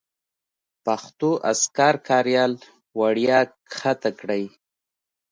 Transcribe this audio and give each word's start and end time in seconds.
پښتو 0.85 1.29
اذکار 1.51 1.95
کاریال 2.09 2.53
وړیا 2.99 3.39
کښته 3.71 4.11
کړئ. 4.19 4.43